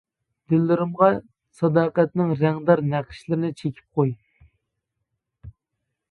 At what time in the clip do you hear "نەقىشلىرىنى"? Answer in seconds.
2.93-3.51